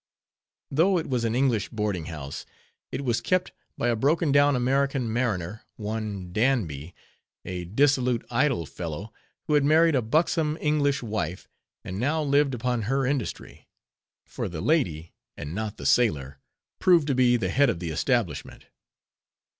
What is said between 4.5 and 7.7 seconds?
American mariner, one Danby, a